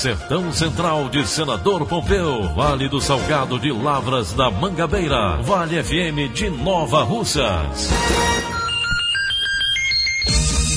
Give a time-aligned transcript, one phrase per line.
[0.00, 6.48] Sertão Central de Senador Pompeu, Vale do Salgado de Lavras da Mangabeira, Vale FM de
[6.48, 7.90] Nova Russas.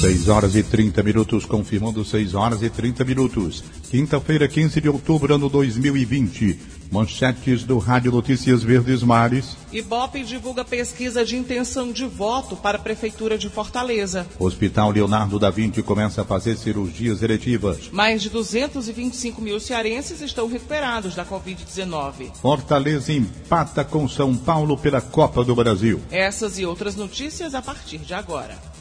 [0.03, 3.63] 6 horas e 30 minutos, confirmando 6 horas e 30 minutos.
[3.89, 6.59] Quinta-feira, 15 de outubro, ano 2020.
[6.91, 9.55] Manchetes do Rádio Notícias Verdes Mares.
[9.71, 14.27] Ibope divulga pesquisa de intenção de voto para a Prefeitura de Fortaleza.
[14.37, 17.89] Hospital Leonardo da Vinci começa a fazer cirurgias eletivas.
[17.89, 22.35] Mais de 225 mil cearenses estão recuperados da Covid-19.
[22.41, 26.01] Fortaleza empata com São Paulo pela Copa do Brasil.
[26.11, 28.72] Essas e outras notícias a partir de agora.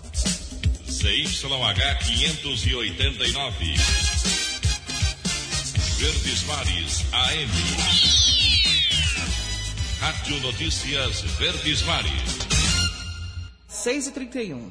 [1.02, 3.74] CYH 589.
[5.98, 7.50] Verdes Mares AM.
[9.98, 12.38] Rádio Notícias Verdes Mares.
[13.66, 14.70] 6 e 31.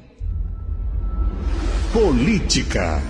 [1.92, 3.02] Política.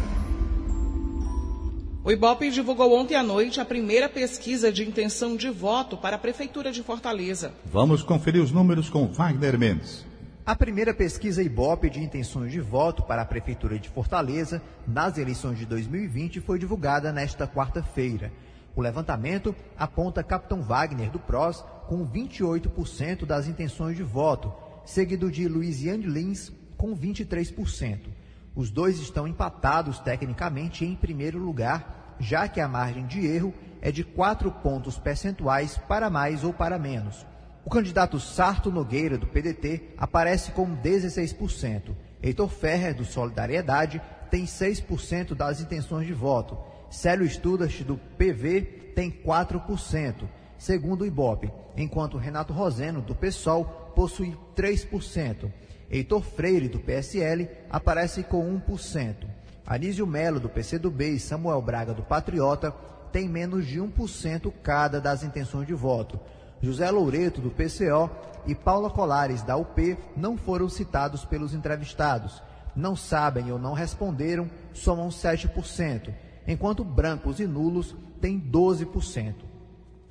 [2.03, 6.19] O Ibope divulgou ontem à noite a primeira pesquisa de intenção de voto para a
[6.19, 7.55] Prefeitura de Fortaleza.
[7.67, 10.11] Vamos conferir os números com Wagner Mendes.
[10.45, 15.57] A primeira pesquisa Ibope de intenções de voto para a Prefeitura de Fortaleza nas eleições
[15.57, 18.33] de 2020 foi divulgada nesta quarta-feira.
[18.75, 24.53] O levantamento aponta Capitão Wagner do PROS com 28% das intenções de voto,
[24.85, 28.09] seguido de Luiziane Lins com 23%.
[28.53, 33.93] Os dois estão empatados tecnicamente em primeiro lugar, já que a margem de erro é
[33.93, 37.25] de 4 pontos percentuais para mais ou para menos.
[37.65, 41.95] O candidato Sarto Nogueira, do PDT, aparece com 16%.
[42.21, 46.59] Heitor Ferrer, do Solidariedade, tem 6% das intenções de voto.
[46.91, 50.29] Célio Studas, do PV, tem 4%,
[50.59, 55.51] segundo o Ibope, enquanto Renato Roseno, do PSOL, possui 3%.
[55.91, 59.27] Heitor Freire, do PSL, aparece com 1%.
[59.67, 62.73] Anísio Melo, do PCdoB, e Samuel Braga, do Patriota,
[63.13, 66.19] têm menos de 1% cada das intenções de voto.
[66.63, 68.09] José Loureto, do PCO,
[68.47, 72.41] e Paula Colares, da UP, não foram citados pelos entrevistados.
[72.75, 76.15] Não sabem ou não responderam, somam 7%,
[76.47, 79.35] enquanto brancos e nulos têm 12%.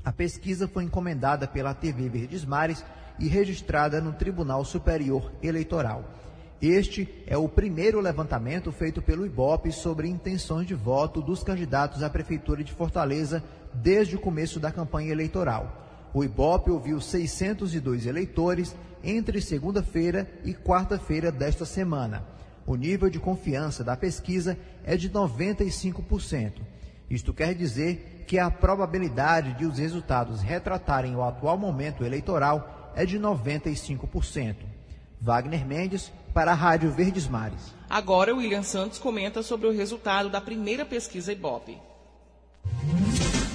[0.04, 2.84] A pesquisa foi encomendada pela TV Verdes Mares
[3.18, 6.04] e registrada no Tribunal Superior Eleitoral.
[6.62, 12.10] Este é o primeiro levantamento feito pelo IBOP sobre intenções de voto dos candidatos à
[12.10, 15.91] Prefeitura de Fortaleza desde o começo da campanha eleitoral.
[16.14, 22.26] O Ibope ouviu 602 eleitores entre segunda-feira e quarta-feira desta semana.
[22.66, 26.54] O nível de confiança da pesquisa é de 95%.
[27.10, 33.06] Isto quer dizer que a probabilidade de os resultados retratarem o atual momento eleitoral é
[33.06, 34.56] de 95%.
[35.20, 37.76] Wagner Mendes, para a Rádio Verdes Mares.
[37.90, 41.78] Agora, o William Santos comenta sobre o resultado da primeira pesquisa Ibope.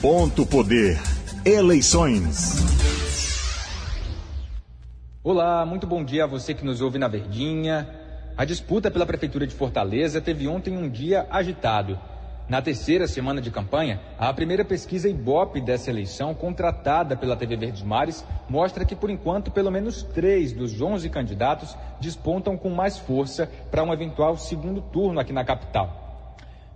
[0.01, 0.99] Ponto Poder.
[1.47, 2.57] Eleições.
[5.23, 7.89] Olá, muito bom dia a você que nos ouve na Verdinha.
[8.37, 11.97] A disputa pela Prefeitura de Fortaleza teve ontem um dia agitado.
[12.49, 17.83] Na terceira semana de campanha, a primeira pesquisa Ibope dessa eleição, contratada pela TV Verdes
[17.83, 23.49] Mares, mostra que, por enquanto, pelo menos três dos 11 candidatos despontam com mais força
[23.71, 26.06] para um eventual segundo turno aqui na capital.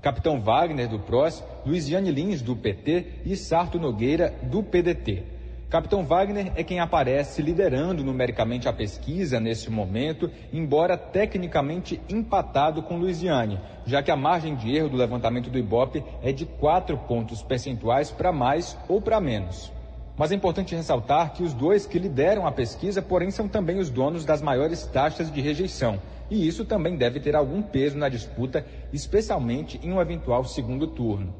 [0.02, 5.24] Capitão Wagner, do PROS, Luiziane Lins, do PT e Sarto Nogueira, do PDT.
[5.68, 12.96] Capitão Wagner é quem aparece liderando numericamente a pesquisa nesse momento, embora tecnicamente empatado com
[12.96, 17.42] Luiziane, já que a margem de erro do levantamento do Ibope é de 4 pontos
[17.42, 19.70] percentuais para mais ou para menos.
[20.16, 23.90] Mas é importante ressaltar que os dois que lideram a pesquisa, porém, são também os
[23.90, 26.00] donos das maiores taxas de rejeição.
[26.30, 31.34] E isso também deve ter algum peso na disputa, especialmente em um eventual segundo turno.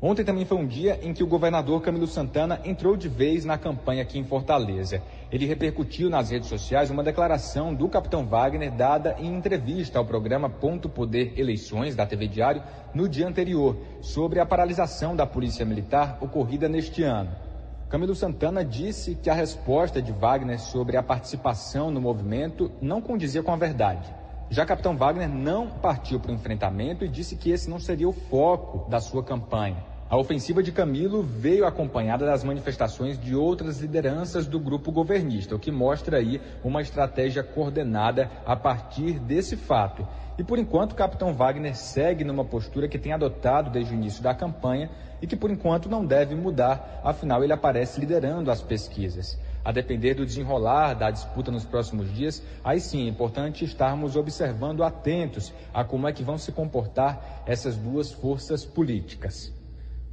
[0.00, 3.58] Ontem também foi um dia em que o governador Camilo Santana entrou de vez na
[3.58, 5.02] campanha aqui em Fortaleza.
[5.32, 10.48] Ele repercutiu nas redes sociais uma declaração do capitão Wagner dada em entrevista ao programa
[10.48, 12.62] Ponto Poder Eleições da TV Diário
[12.94, 17.47] no dia anterior, sobre a paralisação da Polícia Militar ocorrida neste ano.
[17.88, 23.42] Camilo Santana disse que a resposta de Wagner sobre a participação no movimento não condizia
[23.42, 24.14] com a verdade.
[24.50, 28.12] Já capitão Wagner não partiu para o enfrentamento e disse que esse não seria o
[28.12, 29.82] foco da sua campanha.
[30.10, 35.58] A ofensiva de Camilo veio acompanhada das manifestações de outras lideranças do grupo governista, o
[35.58, 40.08] que mostra aí uma estratégia coordenada a partir desse fato.
[40.38, 44.22] E por enquanto, o capitão Wagner segue numa postura que tem adotado desde o início
[44.22, 44.88] da campanha
[45.20, 49.38] e que por enquanto não deve mudar, afinal ele aparece liderando as pesquisas.
[49.62, 54.82] A depender do desenrolar da disputa nos próximos dias, aí sim é importante estarmos observando
[54.82, 59.57] atentos a como é que vão se comportar essas duas forças políticas.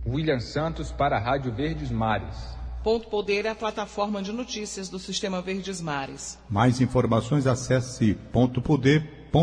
[0.08, 2.36] William Santos para a Rádio Verdes Mares.
[2.84, 6.38] Ponto Poder é a plataforma de notícias do Sistema Verdes Mares.
[6.48, 9.40] Mais informações acesse pontopoder.com.br.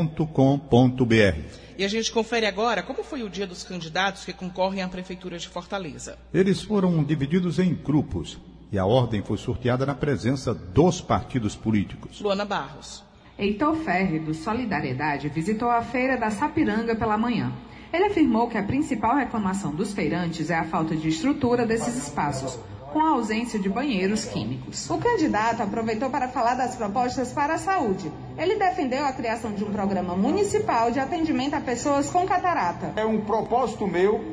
[1.77, 5.37] E a gente confere agora como foi o dia dos candidatos que concorrem à Prefeitura
[5.37, 6.17] de Fortaleza.
[6.33, 8.39] Eles foram divididos em grupos
[8.71, 12.21] e a ordem foi sorteada na presença dos partidos políticos.
[12.21, 13.03] Luana Barros.
[13.37, 17.53] Heitor Ferri, do Solidariedade, visitou a feira da Sapiranga pela manhã.
[17.93, 22.59] Ele afirmou que a principal reclamação dos feirantes é a falta de estrutura desses espaços,
[22.91, 24.89] com a ausência de banheiros químicos.
[24.89, 28.11] O candidato aproveitou para falar das propostas para a saúde.
[28.39, 32.95] Ele defendeu a criação de um programa municipal de atendimento a pessoas com catarata.
[32.97, 34.25] É um propósito meu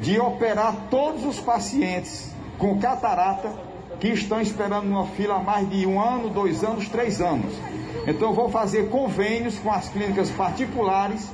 [0.00, 3.52] de operar todos os pacientes com catarata
[4.00, 7.52] que estão esperando numa fila há mais de um ano, dois anos, três anos.
[8.06, 11.30] Então eu vou fazer convênios com as clínicas particulares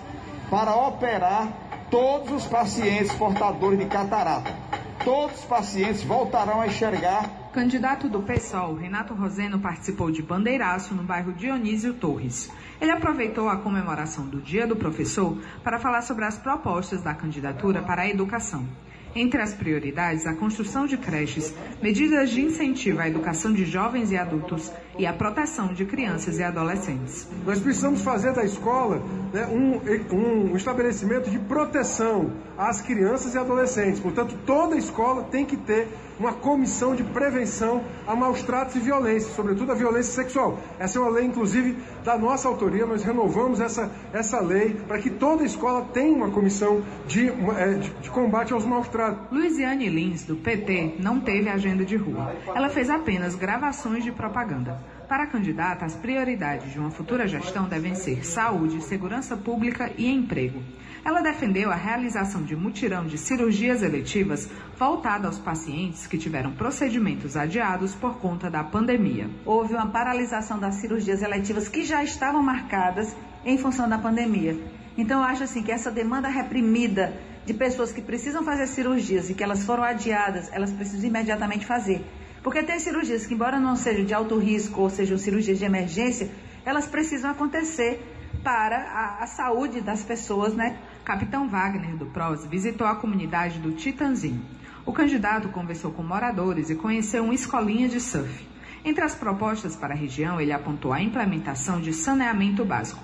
[0.53, 1.49] para operar
[1.91, 4.55] todos os pacientes portadores de catarata.
[5.03, 7.49] Todos os pacientes voltarão a enxergar.
[7.55, 12.51] Candidato do PSOL, Renato Roseno participou de bandeiraço no bairro Dionísio Torres.
[12.79, 17.81] Ele aproveitou a comemoração do Dia do Professor para falar sobre as propostas da candidatura
[17.81, 18.69] para a educação.
[19.15, 24.19] Entre as prioridades, a construção de creches, medidas de incentivo à educação de jovens e
[24.19, 27.27] adultos e a proteção de crianças e adolescentes.
[27.45, 29.03] Nós precisamos fazer da escola
[29.33, 29.81] né, um,
[30.15, 34.01] um estabelecimento de proteção às crianças e adolescentes.
[34.01, 39.33] Portanto, toda escola tem que ter uma comissão de prevenção a maus tratos e violência,
[39.35, 40.59] sobretudo a violência sexual.
[40.79, 42.87] Essa é uma lei, inclusive, da nossa autoria.
[42.87, 47.91] Nós renovamos essa, essa lei para que toda escola tenha uma comissão de, é, de,
[47.91, 49.31] de combate aos maus tratos.
[49.33, 52.35] Luiziane Lins, do PT, não teve agenda de rua.
[52.55, 54.81] Ela fez apenas gravações de propaganda.
[55.13, 60.11] Para a candidata, as prioridades de uma futura gestão devem ser saúde, segurança pública e
[60.11, 60.63] emprego.
[61.05, 64.49] Ela defendeu a realização de mutirão de cirurgias eletivas
[64.79, 69.29] voltada aos pacientes que tiveram procedimentos adiados por conta da pandemia.
[69.45, 73.15] Houve uma paralisação das cirurgias eletivas que já estavam marcadas
[73.45, 74.59] em função da pandemia.
[74.97, 77.13] Então, eu acho assim que essa demanda reprimida
[77.45, 82.03] de pessoas que precisam fazer cirurgias e que elas foram adiadas, elas precisam imediatamente fazer.
[82.43, 86.31] Porque tem cirurgias que, embora não sejam de alto risco ou sejam cirurgias de emergência,
[86.65, 88.03] elas precisam acontecer
[88.43, 90.77] para a, a saúde das pessoas, né?
[91.05, 94.43] Capitão Wagner, do PROS, visitou a comunidade do Titanzinho.
[94.85, 98.47] O candidato conversou com moradores e conheceu uma escolinha de surf.
[98.85, 103.01] Entre as propostas para a região, ele apontou a implementação de saneamento básico.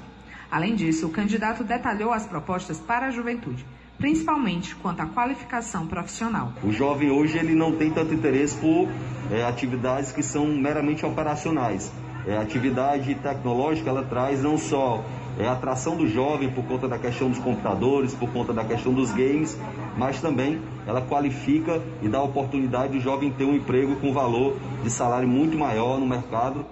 [0.51, 3.65] Além disso, o candidato detalhou as propostas para a juventude,
[3.99, 6.53] principalmente quanto à qualificação profissional.
[6.63, 8.89] O jovem hoje ele não tem tanto interesse por
[9.31, 11.93] é, atividades que são meramente operacionais.
[12.27, 15.03] É, a atividade tecnológica ela traz não só
[15.39, 18.93] é a atração do jovem por conta da questão dos computadores, por conta da questão
[18.93, 19.57] dos games,
[19.97, 24.57] mas também ela qualifica e dá a oportunidade do jovem ter um emprego com valor
[24.83, 26.67] de salário muito maior no mercado.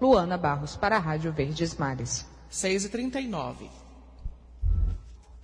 [0.00, 2.24] Luana Barros para a Rádio Verdes Mares.
[2.52, 3.83] 6h39.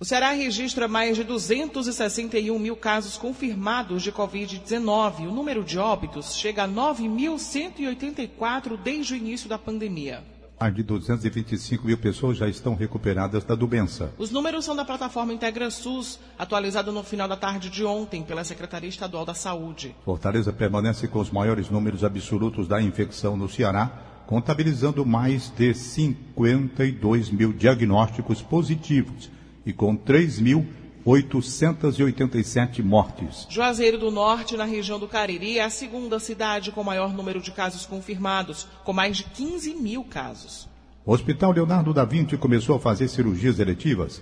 [0.01, 5.27] O Ceará registra mais de 261 mil casos confirmados de Covid-19.
[5.27, 10.23] O número de óbitos chega a 9.184 desde o início da pandemia.
[10.59, 14.11] Mais de 225 mil pessoas já estão recuperadas da doença.
[14.17, 18.89] Os números são da plataforma IntegraSUS, atualizada no final da tarde de ontem pela Secretaria
[18.89, 19.95] Estadual da Saúde.
[20.03, 27.29] Fortaleza permanece com os maiores números absolutos da infecção no Ceará, contabilizando mais de 52
[27.29, 29.29] mil diagnósticos positivos
[29.65, 30.65] e com 3 mil
[31.03, 33.47] 887 mortes.
[33.49, 37.51] Juazeiro do Norte, na região do Cariri, é a segunda cidade com maior número de
[37.51, 40.69] casos confirmados, com mais de 15 mil casos.
[41.03, 44.21] O Hospital Leonardo da Vinci começou a fazer cirurgias eletivas.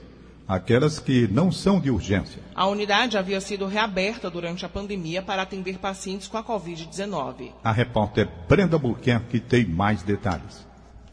[0.50, 2.42] aquelas que não são de urgência.
[2.56, 7.52] A unidade havia sido reaberta durante a pandemia para atender pacientes com a Covid-19.
[7.64, 10.68] A repórter Brenda Buquerque tem mais detalhes.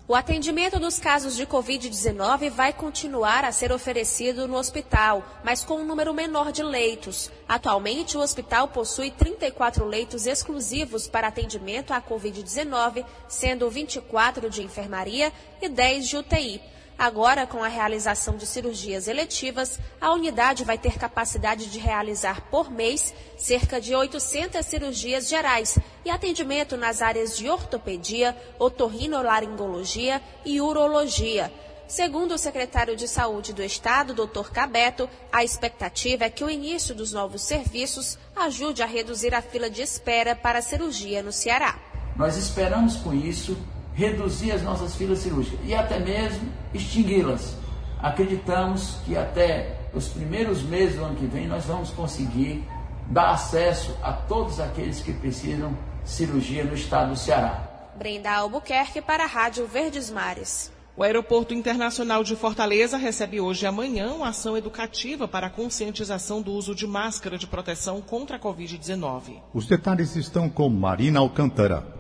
[0.09, 5.81] O atendimento dos casos de Covid-19 vai continuar a ser oferecido no hospital, mas com
[5.81, 7.29] um número menor de leitos.
[7.49, 15.33] Atualmente, o hospital possui 34 leitos exclusivos para atendimento à Covid-19, sendo 24 de enfermaria
[15.61, 16.76] e 10 de UTI.
[16.99, 22.71] Agora, com a realização de cirurgias eletivas, a unidade vai ter capacidade de realizar por
[22.71, 31.53] mês cerca de 800 cirurgias gerais e atendimento nas áreas de ortopedia, otorrinolaringologia e urologia.
[31.87, 34.51] Segundo o secretário de Saúde do Estado, Dr.
[34.51, 39.69] Cabeto, a expectativa é que o início dos novos serviços ajude a reduzir a fila
[39.69, 41.79] de espera para a cirurgia no Ceará.
[42.17, 43.57] Nós esperamos com isso
[43.97, 47.57] reduzir as nossas filas cirúrgicas e até mesmo extingui-las.
[47.99, 52.63] Acreditamos que até os primeiros meses do ano que vem nós vamos conseguir
[53.09, 57.91] dar acesso a todos aqueles que precisam cirurgia no estado do Ceará.
[57.97, 60.71] Brenda Albuquerque para a Rádio Verdes Mares.
[60.95, 66.43] O Aeroporto Internacional de Fortaleza recebe hoje e amanhã uma ação educativa para a conscientização
[66.43, 69.41] do uso de máscara de proteção contra a Covid-19.
[69.55, 71.96] Os detalhes estão com Marina Alcântara.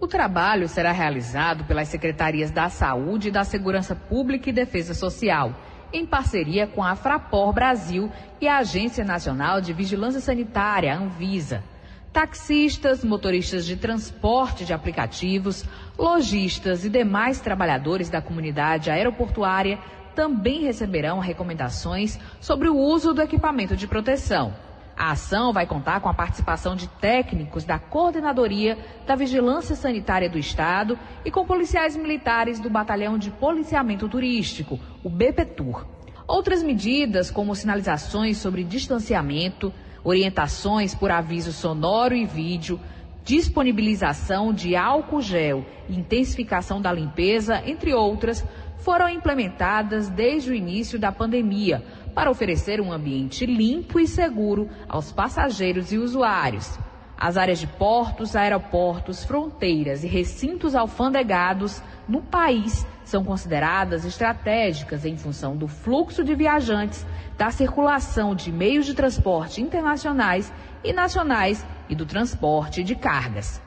[0.00, 5.52] O trabalho será realizado pelas Secretarias da Saúde, da Segurança Pública e Defesa Social,
[5.92, 8.08] em parceria com a Frapor Brasil
[8.40, 11.64] e a Agência Nacional de Vigilância Sanitária, Anvisa.
[12.12, 15.64] Taxistas, motoristas de transporte de aplicativos,
[15.98, 19.80] lojistas e demais trabalhadores da comunidade aeroportuária
[20.14, 24.67] também receberão recomendações sobre o uso do equipamento de proteção.
[24.98, 28.76] A ação vai contar com a participação de técnicos da Coordenadoria
[29.06, 35.08] da Vigilância Sanitária do Estado e com policiais militares do Batalhão de Policiamento Turístico, o
[35.08, 35.86] BPTUR.
[36.26, 42.80] Outras medidas, como sinalizações sobre distanciamento, orientações por aviso sonoro e vídeo,
[43.24, 48.44] disponibilização de álcool gel intensificação da limpeza, entre outras,
[48.78, 51.82] foram implementadas desde o início da pandemia
[52.14, 56.78] para oferecer um ambiente limpo e seguro aos passageiros e usuários.
[57.16, 65.16] As áreas de portos, aeroportos, fronteiras e recintos alfandegados no país são consideradas estratégicas em
[65.16, 67.04] função do fluxo de viajantes,
[67.36, 70.52] da circulação de meios de transporte internacionais
[70.84, 73.60] e nacionais e do transporte de cargas.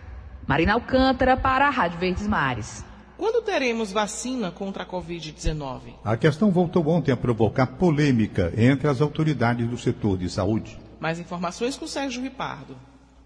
[0.48, 2.86] Marina Alcântara para a Rádio Verdes Mares.
[3.21, 5.93] Quando teremos vacina contra a Covid-19?
[6.03, 10.79] A questão voltou ontem a provocar polêmica entre as autoridades do setor de saúde.
[10.99, 12.75] Mais informações com Sérgio Ripardo.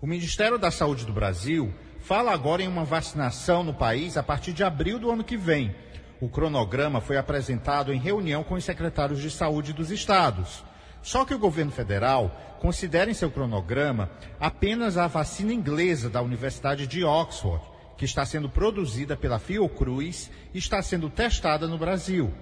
[0.01, 4.51] O Ministério da Saúde do Brasil fala agora em uma vacinação no país a partir
[4.51, 5.73] de abril do ano que vem.
[6.19, 10.61] O cronograma foi apresentado em reunião com os secretários de saúde dos estados.
[11.01, 14.09] Só que o governo federal considera em seu cronograma
[14.41, 20.57] apenas a vacina inglesa da Universidade de Oxford que está sendo produzida pela Fiocruz e
[20.57, 22.33] está sendo testada no Brasil.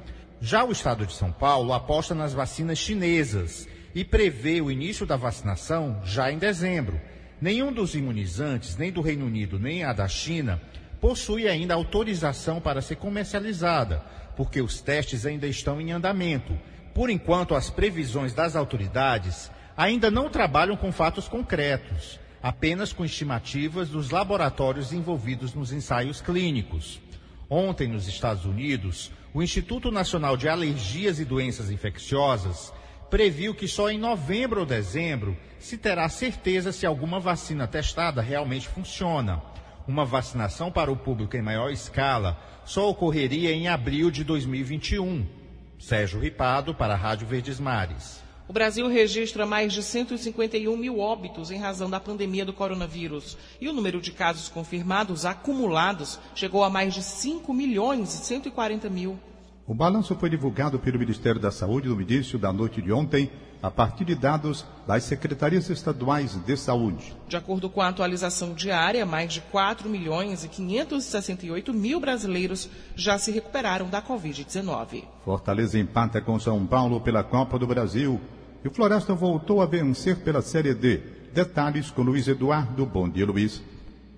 [0.41, 5.15] Já o estado de São Paulo aposta nas vacinas chinesas e prevê o início da
[5.15, 6.99] vacinação já em dezembro.
[7.39, 10.61] Nenhum dos imunizantes, nem do Reino Unido, nem a da China,
[10.99, 14.03] possui ainda autorização para ser comercializada,
[14.35, 16.57] porque os testes ainda estão em andamento.
[16.93, 23.87] Por enquanto, as previsões das autoridades ainda não trabalham com fatos concretos apenas com estimativas
[23.87, 26.99] dos laboratórios envolvidos nos ensaios clínicos.
[27.49, 32.73] Ontem, nos Estados Unidos, o Instituto Nacional de Alergias e Doenças Infecciosas
[33.09, 38.67] previu que só em novembro ou dezembro se terá certeza se alguma vacina testada realmente
[38.67, 39.41] funciona.
[39.87, 45.25] Uma vacinação para o público em maior escala só ocorreria em abril de 2021.
[45.79, 48.22] Sérgio Ripado, para a Rádio Verdes Mares.
[48.45, 53.37] O Brasil registra mais de 151 mil óbitos em razão da pandemia do coronavírus.
[53.59, 58.89] E o número de casos confirmados acumulados chegou a mais de 5 milhões e 140
[58.89, 59.17] mil.
[59.65, 63.31] O balanço foi divulgado pelo Ministério da Saúde no início da noite de ontem,
[63.63, 67.15] a partir de dados das secretarias estaduais de saúde.
[67.29, 73.17] De acordo com a atualização diária, mais de 4 milhões e 568 mil brasileiros já
[73.17, 75.05] se recuperaram da Covid-19.
[75.23, 78.19] Fortaleza empata com São Paulo pela Copa do Brasil
[78.65, 80.97] e o Floresta voltou a vencer pela Série D.
[81.33, 82.85] Detalhes com Luiz Eduardo.
[82.85, 83.61] Bom dia, Luiz.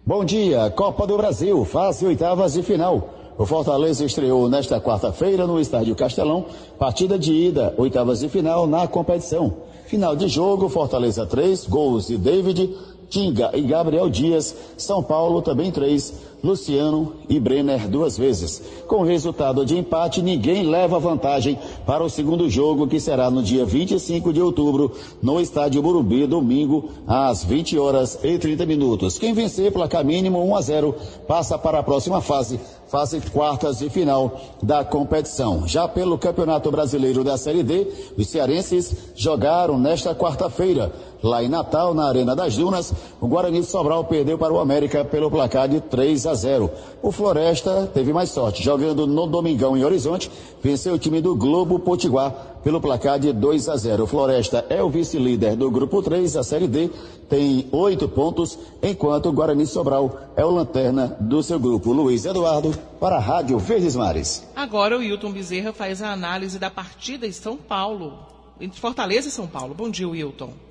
[0.03, 0.71] Bom dia.
[0.71, 3.14] Copa do Brasil, fase oitavas de final.
[3.37, 6.45] O Fortaleza estreou nesta quarta-feira no Estádio Castelão,
[6.79, 9.53] partida de ida, oitavas de final na competição.
[9.87, 12.73] Final de jogo, Fortaleza 3, gols de David,
[13.09, 14.55] Tinga e Gabriel Dias.
[14.77, 16.13] São Paulo também três.
[16.45, 18.61] Luciano e Brenner duas vezes.
[18.87, 23.65] Com resultado de empate, ninguém leva vantagem para o segundo jogo, que será no dia
[23.65, 24.91] 25 de outubro,
[25.23, 29.17] no estádio Burumbi, domingo, às 20 horas e 30 minutos.
[29.17, 30.95] Quem vencer placar mínimo 1 a 0
[31.27, 35.67] passa para a próxima fase fase quartas de final da competição.
[35.67, 37.87] Já pelo Campeonato Brasileiro da Série D,
[38.17, 40.93] os cearenses jogaram nesta quarta-feira.
[41.25, 45.03] Lá em Natal, na Arena das Dunas, o Guarani de Sobral perdeu para o América
[45.03, 46.70] pelo placar de 3 a 0.
[47.01, 50.29] O Floresta teve mais sorte, jogando no Domingão em Horizonte,
[50.62, 54.03] venceu o time do Globo Potiguar pelo placar de 2 a 0.
[54.03, 56.91] O Floresta é o vice-líder do grupo 3 da Série D,
[57.27, 61.91] tem oito pontos, enquanto o Guarani Sobral é o lanterna do seu grupo.
[61.91, 64.48] Luiz Eduardo, para a Rádio Verdes Mares.
[64.55, 68.13] Agora o Wilton Bezerra faz a análise da partida em São Paulo,
[68.62, 69.74] entre Fortaleza e São Paulo.
[69.74, 70.64] Bom dia, Wilton.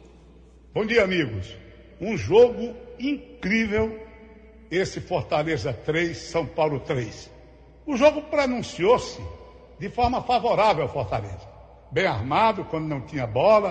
[0.75, 1.57] Bom dia, amigos.
[2.01, 3.97] Um jogo incrível,
[4.69, 7.31] esse Fortaleza 3, São Paulo 3.
[7.87, 9.23] O jogo pronunciou-se
[9.79, 11.49] de forma favorável ao Fortaleza.
[11.93, 13.71] Bem armado, quando não tinha bola,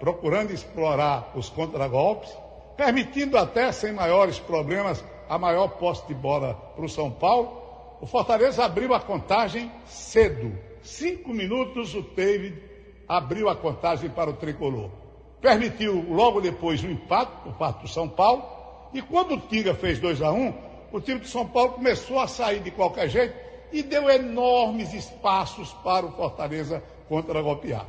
[0.00, 2.34] procurando explorar os contragolpes,
[2.78, 7.98] permitindo até, sem maiores problemas, a maior posse de bola para o São Paulo.
[8.00, 10.58] O Fortaleza abriu a contagem cedo.
[10.80, 12.58] Cinco minutos o David
[13.06, 15.07] abriu a contagem para o tricolor.
[15.40, 18.44] Permitiu logo depois o empate por parte do São Paulo.
[18.92, 20.54] E quando o Tiga fez 2 a 1 um,
[20.92, 23.34] o time de São Paulo começou a sair de qualquer jeito
[23.72, 27.86] e deu enormes espaços para o Fortaleza contra-golpear.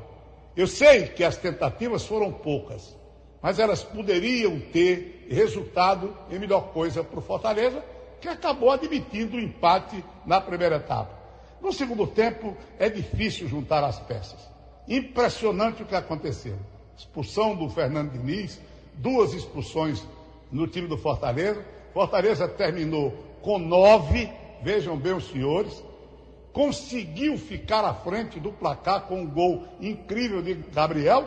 [0.55, 2.95] Eu sei que as tentativas foram poucas,
[3.41, 7.83] mas elas poderiam ter resultado em melhor coisa para o Fortaleza,
[8.19, 11.17] que acabou admitindo o empate na primeira etapa.
[11.61, 14.39] No segundo tempo, é difícil juntar as peças.
[14.87, 16.57] Impressionante o que aconteceu.
[16.99, 18.59] Expulsão do Fernando Diniz,
[18.95, 20.05] duas expulsões
[20.51, 21.63] no time do Fortaleza.
[21.93, 24.29] Fortaleza terminou com nove,
[24.61, 25.81] vejam bem os senhores,
[26.51, 31.25] conseguiu ficar à frente do placar com um gol incrível de Gabriel.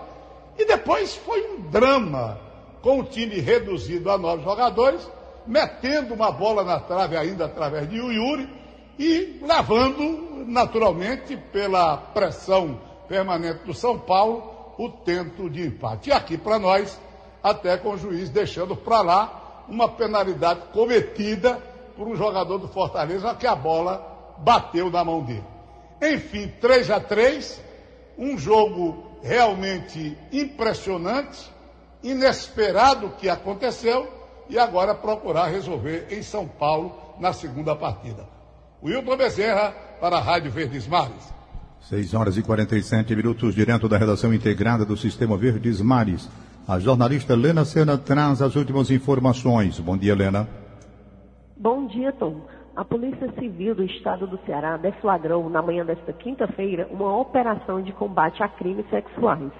[0.58, 2.38] E depois foi um drama,
[2.82, 5.10] com o time reduzido a nove jogadores,
[5.46, 8.46] metendo uma bola na trave ainda através de Yuri
[8.98, 14.51] e levando, naturalmente, pela pressão permanente do São Paulo,
[14.84, 16.10] o tento de empate.
[16.10, 17.00] E aqui para nós,
[17.42, 21.60] até com o juiz deixando para lá uma penalidade cometida
[21.96, 25.44] por um jogador do Fortaleza, que a bola bateu na mão dele.
[26.00, 27.60] Enfim, 3 a 3
[28.18, 31.50] um jogo realmente impressionante,
[32.02, 34.08] inesperado que aconteceu,
[34.48, 38.26] e agora procurar resolver em São Paulo na segunda partida.
[38.82, 41.32] Wilton Bezerra para a Rádio Verdes Mares.
[41.82, 46.30] 6 horas e 47 minutos, direto da redação integrada do Sistema Verdes Mares.
[46.66, 49.80] A jornalista Lena Sena traz as últimas informações.
[49.80, 50.46] Bom dia, Lena.
[51.56, 52.40] Bom dia, Tom.
[52.76, 57.92] A Polícia Civil do Estado do Ceará deflagrou na manhã desta quinta-feira uma operação de
[57.92, 59.50] combate a crimes sexuais.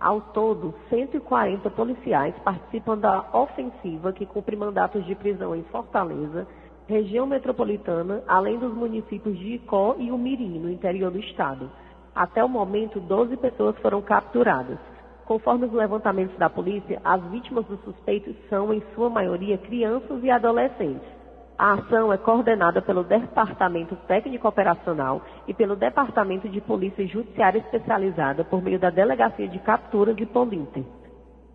[0.00, 6.48] Ao todo, 140 policiais participam da ofensiva que cumpre mandatos de prisão em Fortaleza,
[6.90, 11.70] região metropolitana, além dos municípios de Icó e Umirim, no interior do estado.
[12.12, 14.76] Até o momento, 12 pessoas foram capturadas.
[15.24, 20.30] Conforme os levantamentos da polícia, as vítimas dos suspeitos são, em sua maioria, crianças e
[20.30, 21.08] adolescentes.
[21.56, 28.42] A ação é coordenada pelo Departamento Técnico Operacional e pelo Departamento de Polícia Judiciária Especializada
[28.42, 30.82] por meio da Delegacia de Capturas de Polinter.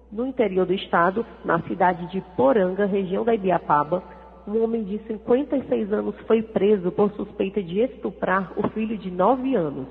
[0.10, 4.15] No interior do estado, na cidade de Poranga, região da Ibiapaba,
[4.48, 9.56] um homem de 56 anos foi preso por suspeita de estuprar o filho de 9
[9.56, 9.88] anos.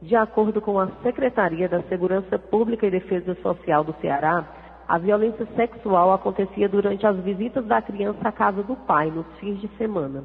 [0.00, 4.46] De acordo com a Secretaria da Segurança Pública e Defesa Social do Ceará,
[4.88, 9.60] a violência sexual acontecia durante as visitas da criança à casa do pai, nos fins
[9.60, 10.24] de semana.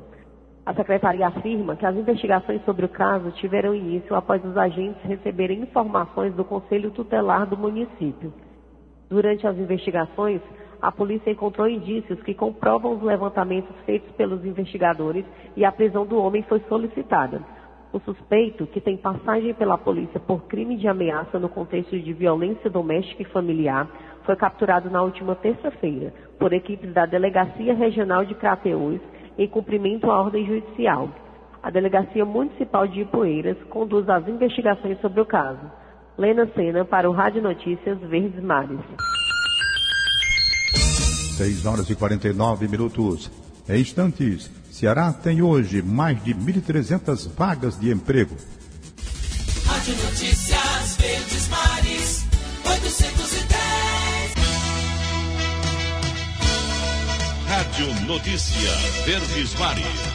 [0.65, 5.62] A secretaria afirma que as investigações sobre o caso tiveram início após os agentes receberem
[5.62, 8.34] informações do Conselho Tutelar do município.
[9.08, 10.41] Durante as investigações,
[10.81, 16.17] a polícia encontrou indícios que comprovam os levantamentos feitos pelos investigadores e a prisão do
[16.17, 17.41] homem foi solicitada.
[17.91, 22.69] O suspeito, que tem passagem pela polícia por crime de ameaça no contexto de violência
[22.69, 23.88] doméstica e familiar,
[24.25, 28.99] foi capturado na última terça-feira por equipes da Delegacia Regional de Crateús
[29.38, 31.09] em cumprimento à ordem judicial.
[31.63, 35.71] A Delegacia Municipal de Ipueiras conduz as investigações sobre o caso.
[36.17, 38.79] Lena Sena para o Rádio Notícias Verdes Mares.
[41.36, 43.30] 6 horas e 49 minutos.
[43.67, 48.36] Em instantes, Ceará tem hoje mais de 1.300 vagas de emprego.
[49.65, 52.26] Rádio Notícias Verdes Mares,
[52.65, 53.56] 810.
[57.48, 58.71] Rádio Notícia
[59.06, 60.14] Verdes Mares.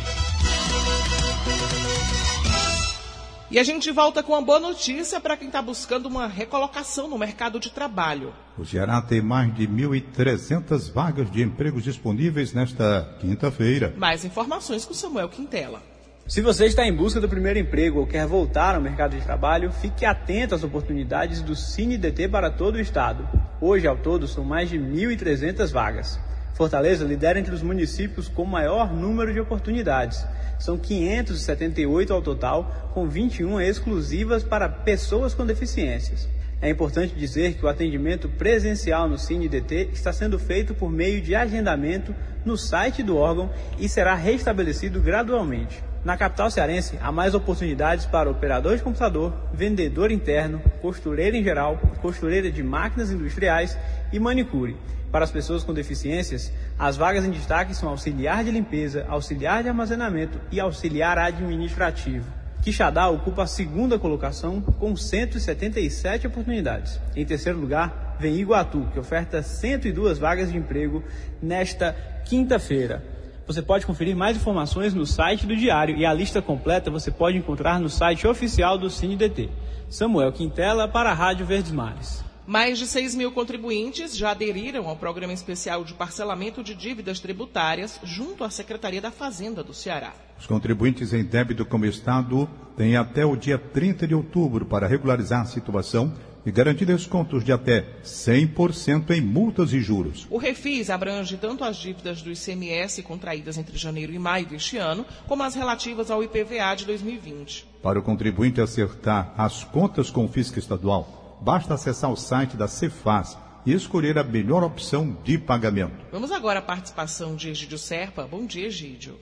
[3.51, 7.19] E a gente volta com uma boa notícia para quem está buscando uma recolocação no
[7.19, 8.33] mercado de trabalho.
[8.57, 13.93] O Ceará tem mais de 1.300 vagas de empregos disponíveis nesta quinta-feira.
[13.97, 15.83] Mais informações com Samuel Quintela.
[16.29, 19.73] Se você está em busca do primeiro emprego ou quer voltar ao mercado de trabalho,
[19.73, 23.29] fique atento às oportunidades do CineDT para todo o estado.
[23.61, 26.21] Hoje, ao todo, são mais de 1.300 vagas.
[26.61, 30.27] Fortaleza lidera entre os municípios com maior número de oportunidades.
[30.59, 36.29] São 578 ao total, com 21 exclusivas para pessoas com deficiências.
[36.61, 41.35] É importante dizer que o atendimento presencial no CineDT está sendo feito por meio de
[41.35, 45.83] agendamento no site do órgão e será restabelecido gradualmente.
[46.03, 51.77] Na capital cearense, há mais oportunidades para operador de computador, vendedor interno, costureira em geral,
[52.01, 53.77] costureira de máquinas industriais
[54.11, 54.79] e manicure.
[55.13, 59.69] Para as pessoas com deficiências, as vagas em destaque são auxiliar de limpeza, auxiliar de
[59.69, 62.27] armazenamento e auxiliar administrativo.
[62.63, 66.99] Quixadá ocupa a segunda colocação com 177 oportunidades.
[67.15, 71.05] Em terceiro lugar, vem Iguatu, que oferta 102 vagas de emprego
[71.43, 71.93] nesta
[72.25, 73.20] quinta-feira.
[73.51, 77.37] Você pode conferir mais informações no site do Diário e a lista completa você pode
[77.37, 79.51] encontrar no site oficial do CineDT.
[79.89, 82.23] Samuel Quintela para a Rádio Verdes Mares.
[82.47, 87.99] Mais de 6 mil contribuintes já aderiram ao Programa Especial de Parcelamento de Dívidas Tributárias
[88.05, 90.13] junto à Secretaria da Fazenda do Ceará.
[90.39, 95.41] Os contribuintes em débito como Estado têm até o dia 30 de outubro para regularizar
[95.41, 100.27] a situação e garantir descontos de até 100% em multas e juros.
[100.31, 105.05] O refis abrange tanto as dívidas do ICMS contraídas entre janeiro e maio deste ano,
[105.27, 107.67] como as relativas ao IPVA de 2020.
[107.83, 112.69] Para o contribuinte acertar as contas com o fisco estadual, basta acessar o site da
[112.69, 116.07] Cefaz e escolher a melhor opção de pagamento.
[116.11, 118.27] Vamos agora à participação de Egídio Serpa.
[118.27, 119.19] Bom dia, Egídio.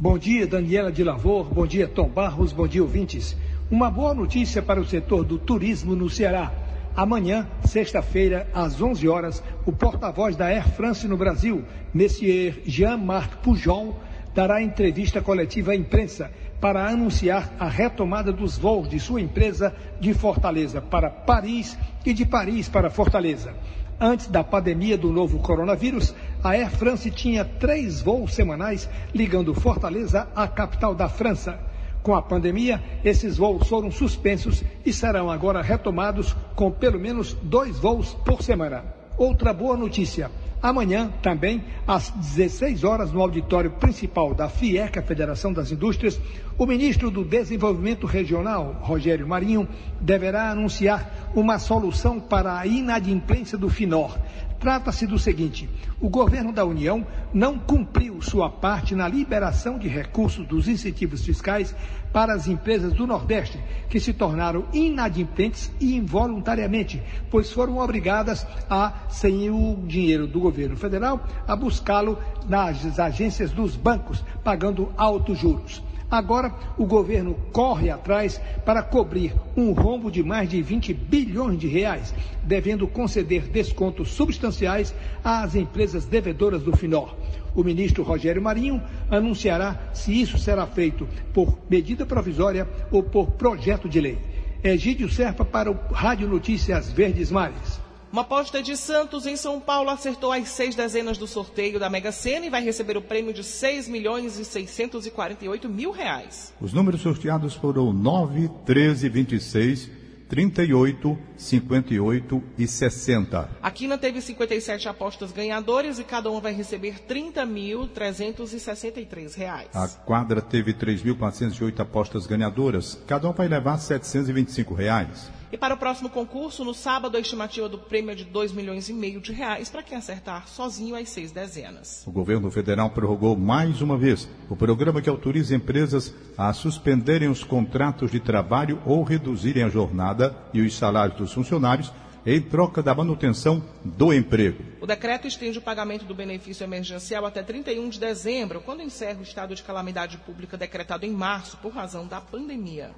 [0.00, 1.52] Bom dia, Daniela de Lavor.
[1.52, 2.52] Bom dia, Tom Barros.
[2.52, 3.36] Bom dia, ouvintes.
[3.70, 6.50] Uma boa notícia para o setor do turismo no Ceará.
[6.96, 14.00] Amanhã, sexta-feira, às 11 horas, o porta-voz da Air France no Brasil, Monsieur Jean-Marc Pujol,
[14.34, 20.14] dará entrevista coletiva à imprensa para anunciar a retomada dos voos de sua empresa de
[20.14, 21.76] Fortaleza para Paris
[22.06, 23.52] e de Paris para Fortaleza.
[24.00, 30.26] Antes da pandemia do novo coronavírus, a Air France tinha três voos semanais ligando Fortaleza
[30.34, 31.67] à capital da França.
[32.08, 37.78] Com a pandemia, esses voos foram suspensos e serão agora retomados com pelo menos dois
[37.78, 38.82] voos por semana.
[39.18, 40.30] Outra boa notícia.
[40.62, 46.18] Amanhã, também, às 16 horas, no auditório principal da FIECA, Federação das Indústrias,
[46.56, 49.68] o ministro do Desenvolvimento Regional, Rogério Marinho,
[50.00, 54.16] deverá anunciar uma solução para a inadimplência do FINOR.
[54.58, 60.46] Trata-se do seguinte: o governo da União não cumpriu sua parte na liberação de recursos
[60.46, 61.74] dos incentivos fiscais
[62.12, 69.06] para as empresas do Nordeste, que se tornaram inadimplentes e involuntariamente, pois foram obrigadas a,
[69.08, 72.18] sem o dinheiro do governo federal, a buscá-lo
[72.48, 75.82] nas agências dos bancos, pagando altos juros.
[76.10, 81.68] Agora, o governo corre atrás para cobrir um rombo de mais de 20 bilhões de
[81.68, 87.14] reais, devendo conceder descontos substanciais às empresas devedoras do Finor.
[87.54, 93.86] O ministro Rogério Marinho anunciará se isso será feito por medida provisória ou por projeto
[93.86, 94.18] de lei.
[94.64, 97.87] Egídio Serpa para o Rádio Notícias Verdes Mares.
[98.10, 102.10] Uma aposta de Santos em São Paulo acertou as seis dezenas do sorteio da Mega
[102.10, 106.54] Sena e vai receber o prêmio de 6 milhões e 648 mil reais.
[106.58, 109.90] Os números sorteados foram 9, 13, 26,
[110.26, 113.50] 38, 58 e 60.
[113.62, 119.68] A Quina teve 57 apostas ganhadoras e cada uma vai receber 30.363 reais.
[119.74, 125.30] A quadra teve 3.408 apostas ganhadoras, cada uma vai levar 725 reais.
[125.50, 128.90] E para o próximo concurso, no sábado, a estimativa do prêmio é de 2 milhões
[128.90, 132.02] e meio de reais para quem acertar sozinho as seis dezenas.
[132.06, 137.42] O governo federal prorrogou mais uma vez o programa que autoriza empresas a suspenderem os
[137.42, 141.90] contratos de trabalho ou reduzirem a jornada e os salários dos funcionários
[142.26, 144.62] em troca da manutenção do emprego.
[144.82, 149.22] O decreto estende o pagamento do benefício emergencial até 31 de dezembro, quando encerra o
[149.22, 152.90] estado de calamidade pública decretado em março por razão da pandemia.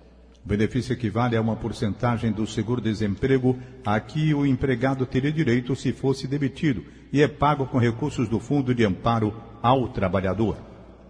[0.44, 5.92] O benefício equivale a uma porcentagem do seguro-desemprego a que o empregado teria direito se
[5.92, 10.57] fosse demitido e é pago com recursos do Fundo de Amparo ao Trabalhador.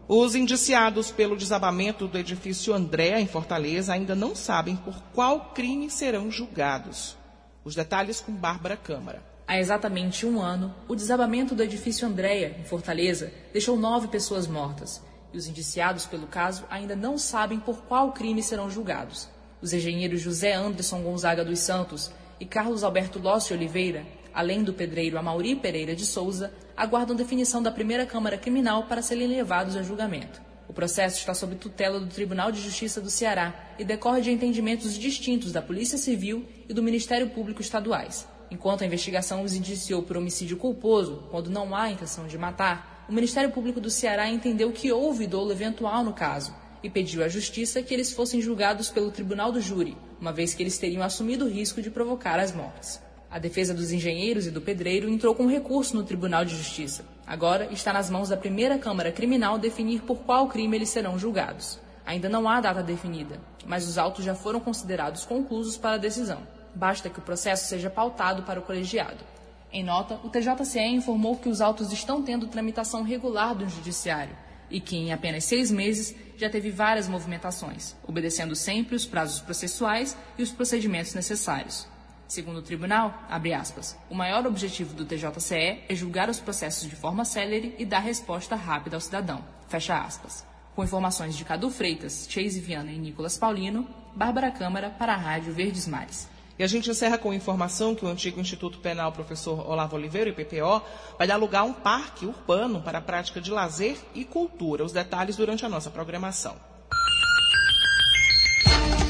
[0.08, 5.88] Os indiciados pelo desabamento do edifício André, em Fortaleza, ainda não sabem por qual crime
[5.88, 7.16] serão julgados.
[7.64, 9.22] Os detalhes com Bárbara Câmara.
[9.46, 15.00] Há exatamente um ano, o desabamento do edifício Andréia, em Fortaleza, deixou nove pessoas mortas.
[15.32, 19.28] E os indiciados pelo caso ainda não sabem por qual crime serão julgados.
[19.62, 25.18] Os engenheiros José Anderson Gonzaga dos Santos e Carlos Alberto Lócio Oliveira, além do pedreiro
[25.18, 30.40] Amauri Pereira de Souza, aguardam definição da primeira Câmara Criminal para serem levados a julgamento.
[30.66, 34.96] O processo está sob tutela do Tribunal de Justiça do Ceará e decorre de entendimentos
[34.96, 38.26] distintos da Polícia Civil e do Ministério Público Estaduais.
[38.50, 43.12] Enquanto a investigação os indiciou por homicídio culposo, quando não há intenção de matar, o
[43.12, 47.82] Ministério Público do Ceará entendeu que houve dolo eventual no caso e pediu à Justiça
[47.82, 51.48] que eles fossem julgados pelo Tribunal do Júri, uma vez que eles teriam assumido o
[51.48, 53.02] risco de provocar as mortes.
[53.28, 57.04] A defesa dos engenheiros e do pedreiro entrou com recurso no Tribunal de Justiça.
[57.26, 61.80] Agora está nas mãos da primeira Câmara Criminal definir por qual crime eles serão julgados.
[62.06, 66.46] Ainda não há data definida, mas os autos já foram considerados conclusos para a decisão.
[66.76, 69.24] Basta que o processo seja pautado para o colegiado.
[69.72, 74.36] Em nota, o TJCE informou que os autos estão tendo tramitação regular do Judiciário
[74.68, 80.16] e que, em apenas seis meses, já teve várias movimentações, obedecendo sempre os prazos processuais
[80.36, 81.86] e os procedimentos necessários.
[82.26, 87.24] Segundo o tribunal, aspas, o maior objetivo do TJCE é julgar os processos de forma
[87.24, 89.44] célere e dar resposta rápida ao cidadão.
[89.68, 90.46] Fecha aspas.
[90.74, 95.52] Com informações de Cadu Freitas, Chase Viana e Nicolas Paulino, Bárbara Câmara para a Rádio
[95.52, 96.28] Verdes Mares.
[96.60, 100.82] E a gente encerra com informação que o antigo Instituto Penal Professor Olavo Oliveira, IPPO,
[101.18, 104.84] vai alugar um parque urbano para a prática de lazer e cultura.
[104.84, 106.54] Os detalhes durante a nossa programação.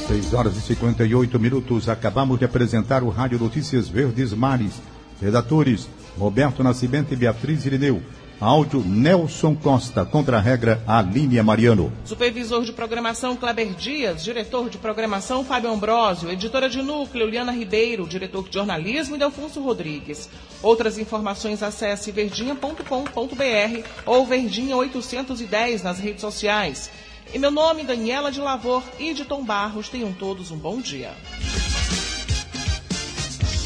[0.07, 1.89] 6 horas e 58 minutos.
[1.89, 4.81] Acabamos de apresentar o Rádio Notícias Verdes Mares.
[5.19, 8.01] Redatores Roberto Nascimento e Beatriz Irineu.
[8.41, 11.93] Áudio Nelson Costa, contra a regra Aline Mariano.
[12.03, 18.07] Supervisor de programação Kleber Dias, diretor de programação Fábio Ambrosio, editora de núcleo Liana Ribeiro,
[18.07, 20.27] diretor de jornalismo Delfonso Rodrigues.
[20.63, 26.89] Outras informações acesse verdinha.com.br ou verdinha 810 nas redes sociais.
[27.31, 29.87] E meu nome, Daniela de Lavor e de Tom Barros.
[29.87, 31.11] Tenham todos um bom dia.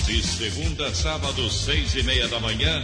[0.05, 2.83] De segunda a sábado, seis e meia da manhã.